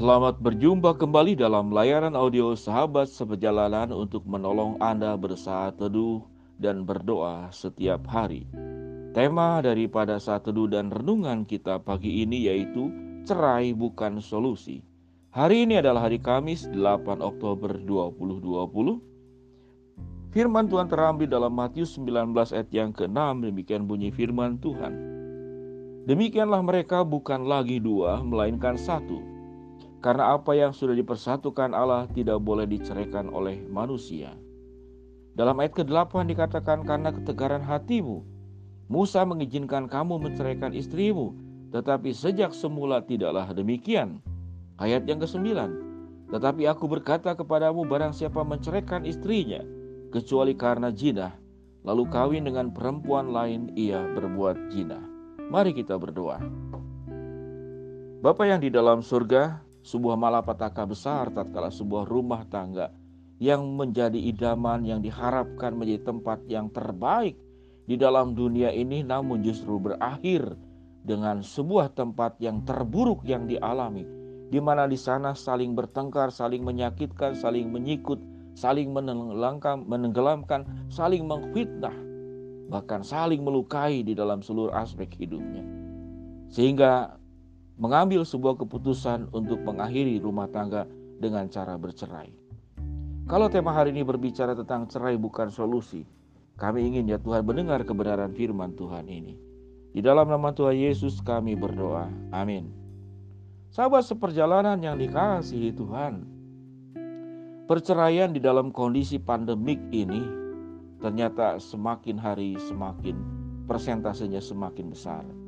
[0.00, 6.24] Selamat berjumpa kembali dalam layanan audio sahabat seperjalanan untuk menolong Anda bersaat teduh
[6.56, 8.48] dan berdoa setiap hari.
[9.12, 12.88] Tema daripada saat teduh dan renungan kita pagi ini yaitu
[13.28, 14.80] cerai bukan solusi.
[15.36, 20.32] Hari ini adalah hari Kamis 8 Oktober 2020.
[20.32, 24.96] Firman Tuhan terambil dalam Matius 19 ayat yang ke-6 demikian bunyi firman Tuhan.
[26.08, 29.39] Demikianlah mereka bukan lagi dua melainkan satu.
[30.00, 34.32] Karena apa yang sudah dipersatukan Allah tidak boleh diceraikan oleh manusia.
[35.36, 38.24] Dalam ayat ke-8 dikatakan karena ketegaran hatimu
[38.90, 41.30] Musa mengizinkan kamu menceraikan istrimu,
[41.70, 44.18] tetapi sejak semula tidaklah demikian.
[44.82, 45.46] Ayat yang ke-9.
[46.34, 49.62] Tetapi aku berkata kepadamu barang siapa menceraikan istrinya
[50.10, 51.30] kecuali karena jinah
[51.84, 55.00] lalu kawin dengan perempuan lain ia berbuat jinah.
[55.48, 56.38] Mari kita berdoa.
[58.20, 62.92] Bapa yang di dalam surga, sebuah malapetaka besar tatkala sebuah rumah tangga
[63.40, 67.40] yang menjadi idaman yang diharapkan menjadi tempat yang terbaik
[67.88, 70.44] di dalam dunia ini namun justru berakhir
[71.00, 74.04] dengan sebuah tempat yang terburuk yang dialami
[74.50, 78.18] di mana di sana saling bertengkar, saling menyakitkan, saling menyikut,
[78.58, 81.94] saling menenggelamkan, menenggelamkan, saling mengfitnah,
[82.66, 85.62] bahkan saling melukai di dalam seluruh aspek hidupnya.
[86.50, 87.14] Sehingga
[87.80, 90.84] mengambil sebuah keputusan untuk mengakhiri rumah tangga
[91.16, 92.28] dengan cara bercerai.
[93.24, 96.04] Kalau tema hari ini berbicara tentang cerai bukan solusi,
[96.60, 99.32] kami ingin ya Tuhan mendengar kebenaran firman Tuhan ini.
[99.96, 102.12] Di dalam nama Tuhan Yesus kami berdoa.
[102.36, 102.68] Amin.
[103.72, 106.26] Sahabat seperjalanan yang dikasihi Tuhan,
[107.64, 110.20] perceraian di dalam kondisi pandemik ini
[111.00, 113.16] ternyata semakin hari semakin
[113.64, 115.39] persentasenya semakin besar.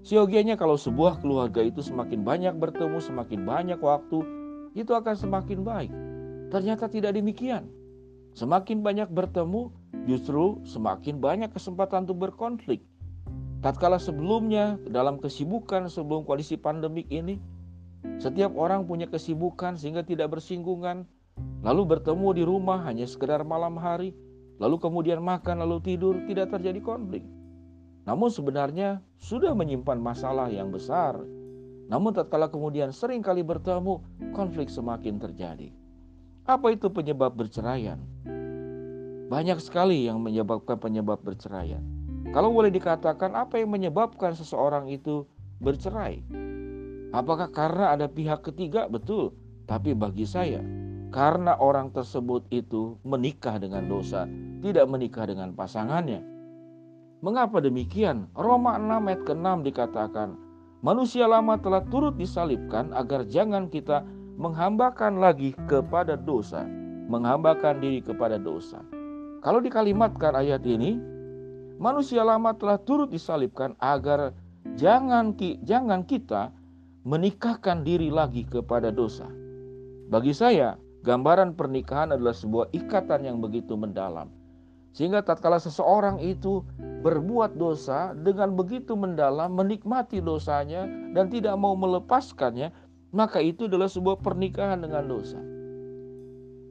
[0.00, 4.24] Siogianya kalau sebuah keluarga itu semakin banyak bertemu, semakin banyak waktu,
[4.72, 5.92] itu akan semakin baik.
[6.48, 7.68] Ternyata tidak demikian.
[8.32, 9.68] Semakin banyak bertemu,
[10.08, 12.80] justru semakin banyak kesempatan untuk berkonflik.
[13.60, 17.36] Tatkala sebelumnya dalam kesibukan sebelum kondisi pandemik ini,
[18.16, 21.04] setiap orang punya kesibukan sehingga tidak bersinggungan.
[21.60, 24.16] Lalu bertemu di rumah hanya sekedar malam hari,
[24.56, 27.20] lalu kemudian makan lalu tidur, tidak terjadi konflik.
[28.10, 31.14] Namun sebenarnya sudah menyimpan masalah yang besar.
[31.86, 34.02] Namun tatkala kemudian sering kali bertemu,
[34.34, 35.70] konflik semakin terjadi.
[36.42, 38.02] Apa itu penyebab berceraian?
[39.30, 41.86] Banyak sekali yang menyebabkan penyebab berceraian.
[42.34, 45.22] Kalau boleh dikatakan apa yang menyebabkan seseorang itu
[45.62, 46.18] bercerai?
[47.14, 48.90] Apakah karena ada pihak ketiga?
[48.90, 49.38] Betul.
[49.70, 50.58] Tapi bagi saya,
[51.14, 54.26] karena orang tersebut itu menikah dengan dosa,
[54.66, 56.39] tidak menikah dengan pasangannya.
[57.20, 58.32] Mengapa demikian?
[58.32, 60.40] Roma 6 ayat ke-6 dikatakan,
[60.80, 64.00] Manusia lama telah turut disalibkan agar jangan kita
[64.40, 66.64] menghambakan lagi kepada dosa,
[67.12, 68.80] menghambakan diri kepada dosa.
[69.44, 70.96] Kalau dikalimatkan ayat ini,
[71.76, 74.32] manusia lama telah turut disalibkan agar
[74.80, 76.48] jangan jangan kita
[77.04, 79.28] menikahkan diri lagi kepada dosa.
[80.08, 84.39] Bagi saya, gambaran pernikahan adalah sebuah ikatan yang begitu mendalam.
[84.90, 86.66] Sehingga tatkala seseorang itu
[87.06, 90.84] berbuat dosa dengan begitu mendalam, menikmati dosanya
[91.14, 92.74] dan tidak mau melepaskannya,
[93.14, 95.38] maka itu adalah sebuah pernikahan dengan dosa.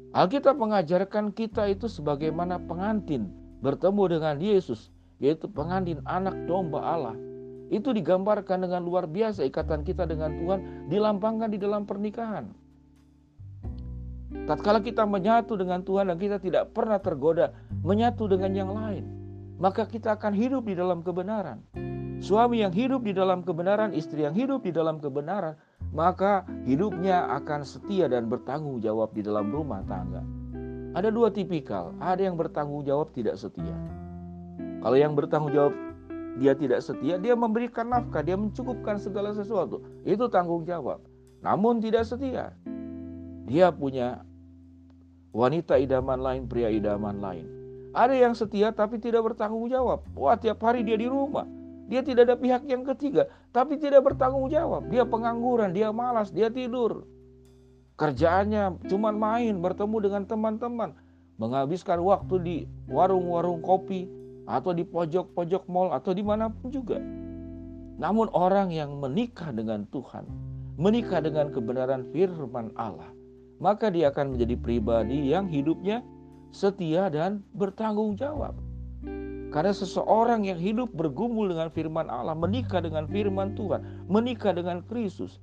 [0.09, 3.29] Alkitab mengajarkan kita itu sebagaimana pengantin
[3.61, 4.89] bertemu dengan Yesus,
[5.21, 7.15] yaitu pengantin anak domba Allah
[7.69, 12.49] itu digambarkan dengan luar biasa ikatan kita dengan Tuhan dilampangkan di dalam pernikahan.
[14.49, 17.53] Tatkala kita menyatu dengan Tuhan dan kita tidak pernah tergoda
[17.85, 19.05] menyatu dengan yang lain,
[19.61, 21.61] maka kita akan hidup di dalam kebenaran.
[22.17, 25.53] Suami yang hidup di dalam kebenaran, istri yang hidup di dalam kebenaran,
[25.93, 30.25] maka hidupnya akan setia dan bertanggung jawab di dalam rumah tangga.
[30.97, 33.77] Ada dua tipikal, ada yang bertanggung jawab tidak setia.
[34.81, 35.77] Kalau yang bertanggung jawab
[36.41, 39.85] dia tidak setia, dia memberikan nafkah, dia mencukupkan segala sesuatu.
[40.09, 41.05] Itu tanggung jawab.
[41.45, 42.57] Namun tidak setia.
[43.45, 44.25] Dia punya
[45.31, 47.45] wanita idaman lain, pria idaman lain.
[47.93, 50.05] Ada yang setia tapi tidak bertanggung jawab.
[50.13, 51.45] Wah, tiap hari dia di rumah.
[51.89, 54.85] Dia tidak ada pihak yang ketiga, tapi tidak bertanggung jawab.
[54.93, 57.09] Dia pengangguran, dia malas, dia tidur.
[57.97, 60.93] Kerjaannya cuma main, bertemu dengan teman-teman,
[61.41, 64.05] menghabiskan waktu di warung-warung kopi,
[64.49, 66.97] atau di pojok-pojok mall atau di mana pun juga.
[68.01, 70.25] Namun orang yang menikah dengan Tuhan,
[70.81, 73.13] menikah dengan kebenaran firman Allah,
[73.59, 76.01] maka dia akan menjadi pribadi yang hidupnya
[76.49, 78.55] setia dan bertanggung jawab.
[79.49, 85.41] Karena seseorang yang hidup bergumul dengan firman Allah, menikah dengan firman Tuhan, menikah dengan Kristus,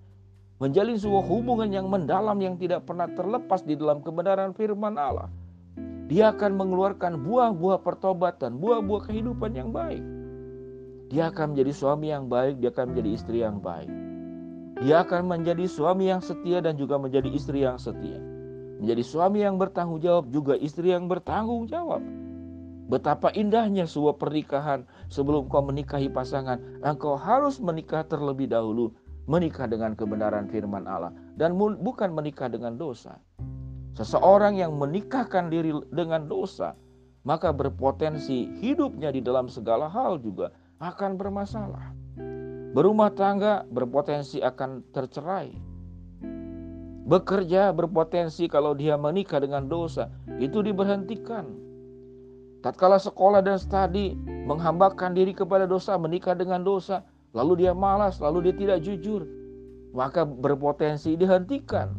[0.62, 5.26] menjalin sebuah hubungan yang mendalam yang tidak pernah terlepas di dalam kebenaran firman Allah.
[6.06, 10.02] Dia akan mengeluarkan buah-buah pertobatan, buah-buah kehidupan yang baik.
[11.10, 14.05] Dia akan menjadi suami yang baik, dia akan menjadi istri yang baik.
[14.76, 18.20] Dia akan menjadi suami yang setia dan juga menjadi istri yang setia.
[18.76, 22.04] Menjadi suami yang bertanggung jawab, juga istri yang bertanggung jawab.
[22.86, 26.60] Betapa indahnya sebuah pernikahan sebelum kau menikahi pasangan.
[26.84, 28.92] Engkau harus menikah terlebih dahulu.
[29.26, 31.10] Menikah dengan kebenaran firman Allah.
[31.34, 33.18] Dan bukan menikah dengan dosa.
[33.98, 36.78] Seseorang yang menikahkan diri dengan dosa.
[37.26, 42.05] Maka berpotensi hidupnya di dalam segala hal juga akan bermasalah.
[42.76, 45.48] Berumah tangga berpotensi akan tercerai.
[47.08, 50.12] Bekerja berpotensi kalau dia menikah dengan dosa.
[50.36, 51.66] Itu diberhentikan
[52.66, 58.50] Tatkala sekolah dan studi menghambakan diri kepada dosa, menikah dengan dosa, lalu dia malas, lalu
[58.50, 59.22] dia tidak jujur,
[59.94, 61.94] maka berpotensi dihentikan.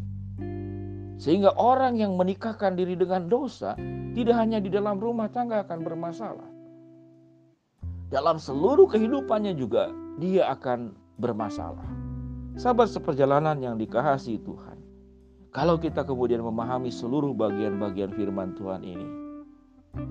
[1.16, 3.80] Sehingga orang yang menikahkan diri dengan dosa
[4.12, 6.57] tidak hanya di dalam rumah tangga akan bermasalah.
[8.08, 11.84] Dalam seluruh kehidupannya juga dia akan bermasalah.
[12.56, 14.80] Sahabat seperjalanan yang dikasihi Tuhan.
[15.52, 19.08] Kalau kita kemudian memahami seluruh bagian-bagian firman Tuhan ini,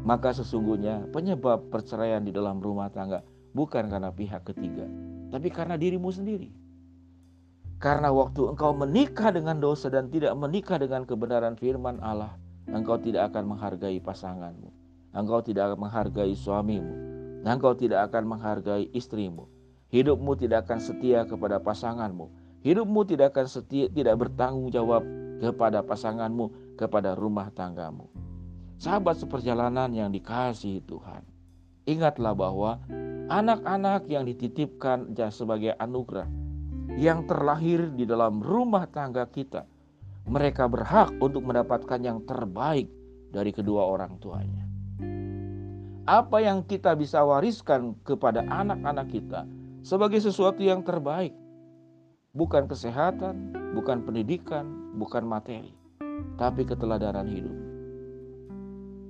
[0.04, 3.24] maka sesungguhnya penyebab perceraian di dalam rumah tangga
[3.56, 4.84] bukan karena pihak ketiga,
[5.32, 6.52] tapi karena dirimu sendiri.
[7.80, 12.36] Karena waktu engkau menikah dengan dosa dan tidak menikah dengan kebenaran firman Allah,
[12.68, 14.68] engkau tidak akan menghargai pasanganmu.
[15.16, 17.15] Engkau tidak akan menghargai suamimu.
[17.46, 19.46] Engkau tidak akan menghargai istrimu.
[19.94, 22.26] Hidupmu tidak akan setia kepada pasanganmu.
[22.66, 25.06] Hidupmu tidak akan setia, tidak bertanggung jawab
[25.38, 28.10] kepada pasanganmu, kepada rumah tanggamu.
[28.82, 31.22] Sahabat seperjalanan yang dikasihi Tuhan.
[31.86, 32.82] Ingatlah bahwa
[33.30, 36.26] anak-anak yang dititipkan sebagai anugerah
[36.98, 39.62] yang terlahir di dalam rumah tangga kita,
[40.26, 42.90] mereka berhak untuk mendapatkan yang terbaik
[43.30, 44.65] dari kedua orang tuanya.
[46.06, 49.42] Apa yang kita bisa wariskan kepada anak-anak kita
[49.82, 51.34] sebagai sesuatu yang terbaik,
[52.30, 55.74] bukan kesehatan, bukan pendidikan, bukan materi,
[56.38, 57.66] tapi keteladanan hidup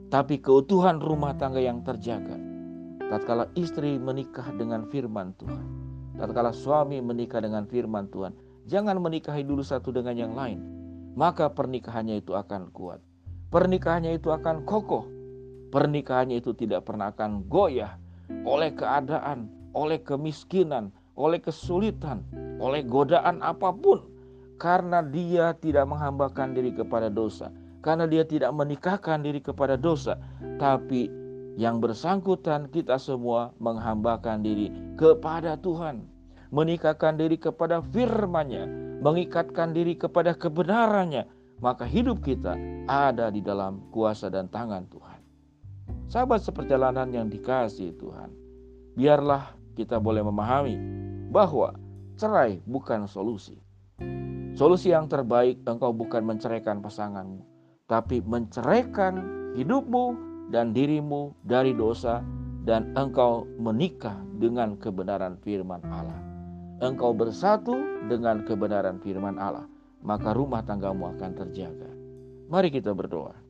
[0.07, 2.39] tapi keutuhan rumah tangga yang terjaga.
[3.07, 5.67] Tatkala istri menikah dengan firman Tuhan,
[6.19, 8.35] tatkala suami menikah dengan firman Tuhan,
[8.67, 10.59] jangan menikahi dulu satu dengan yang lain,
[11.15, 12.99] maka pernikahannya itu akan kuat.
[13.55, 15.07] Pernikahannya itu akan kokoh.
[15.71, 17.99] Pernikahannya itu tidak pernah akan goyah
[18.47, 22.23] oleh keadaan, oleh kemiskinan, oleh kesulitan,
[22.63, 24.03] oleh godaan apa pun.
[24.57, 27.53] Karena dia tidak menghambakan diri kepada dosa.
[27.85, 30.19] Karena dia tidak menikahkan diri kepada dosa,
[30.59, 31.07] tapi
[31.57, 36.05] yang bersangkutan kita semua menghambakan diri kepada Tuhan,
[36.53, 38.65] menikahkan diri kepada firman-Nya,
[39.01, 41.25] mengikatkan diri kepada kebenarannya,
[41.65, 42.59] maka hidup kita
[42.91, 45.16] ada di dalam kuasa dan tangan Tuhan.
[46.07, 48.31] Sahabat seperjalanan yang dikasih Tuhan,
[48.95, 50.79] biarlah kita boleh memahami
[51.35, 51.75] bahwa
[52.15, 53.59] cerai bukan solusi.
[54.55, 57.43] Solusi yang terbaik engkau bukan menceraikan pasanganmu,
[57.91, 59.19] tapi menceraikan
[59.59, 60.05] hidupmu
[60.55, 62.23] dan dirimu dari dosa
[62.63, 66.23] dan engkau menikah dengan kebenaran firman Allah.
[66.87, 67.75] Engkau bersatu
[68.07, 69.67] dengan kebenaran firman Allah,
[70.07, 71.91] maka rumah tanggamu akan terjaga.
[72.47, 73.46] Mari kita berdoa.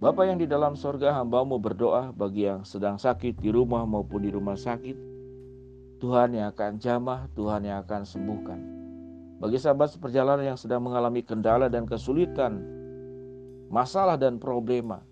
[0.00, 4.32] Bapa yang di dalam sorga hambamu berdoa bagi yang sedang sakit di rumah maupun di
[4.32, 4.96] rumah sakit.
[6.00, 8.60] Tuhan yang akan jamah, Tuhan yang akan sembuhkan.
[9.44, 12.64] Bagi sahabat seperjalanan yang sedang mengalami kendala dan kesulitan
[13.68, 15.04] masalah dan problema,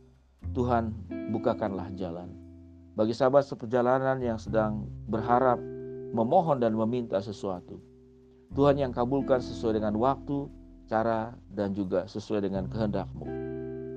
[0.56, 0.96] Tuhan
[1.36, 2.32] bukakanlah jalan.
[2.96, 5.60] Bagi sahabat seperjalanan yang sedang berharap,
[6.16, 7.76] memohon dan meminta sesuatu,
[8.56, 10.48] Tuhan yang kabulkan sesuai dengan waktu,
[10.88, 13.47] cara, dan juga sesuai dengan kehendakmu.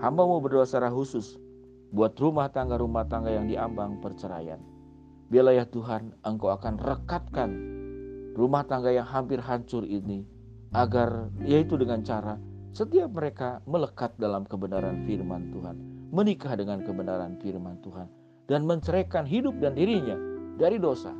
[0.02, 1.38] Hamba mau berdoa secara khusus
[1.94, 4.58] buat rumah tangga-rumah tangga yang diambang perceraian.
[5.30, 7.50] Biarlah ya Tuhan, Engkau akan rekatkan
[8.34, 10.26] rumah tangga yang hampir hancur ini
[10.74, 12.42] agar yaitu dengan cara
[12.74, 15.78] setiap mereka melekat dalam kebenaran firman Tuhan,
[16.10, 18.10] menikah dengan kebenaran firman Tuhan,
[18.50, 20.18] dan menceraikan hidup dan dirinya
[20.58, 21.14] dari dosa,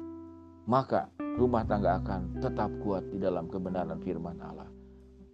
[0.66, 1.06] maka
[1.38, 4.66] rumah tangga akan tetap kuat di dalam kebenaran firman Allah.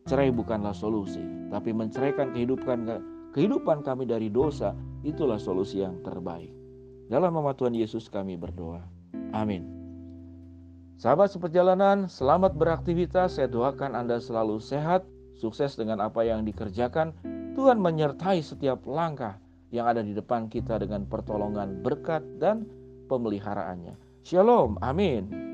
[0.03, 2.83] Cerai bukanlah solusi, tapi menceraikan kehidupan
[3.31, 6.51] kehidupan kami dari dosa itulah solusi yang terbaik.
[7.07, 8.83] Dalam nama Tuhan Yesus kami berdoa.
[9.31, 9.63] Amin.
[10.97, 13.37] Sahabat seperjalanan, selamat beraktivitas.
[13.37, 15.05] Saya doakan Anda selalu sehat,
[15.37, 17.13] sukses dengan apa yang dikerjakan,
[17.53, 19.37] Tuhan menyertai setiap langkah
[19.71, 22.65] yang ada di depan kita dengan pertolongan berkat dan
[23.07, 23.95] pemeliharaannya.
[24.27, 25.46] Shalom, amin.